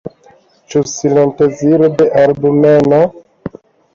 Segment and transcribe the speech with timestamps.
[0.73, 3.03] Ĉu sintezilo de albumeno?